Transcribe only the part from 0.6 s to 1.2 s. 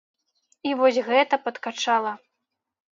І вось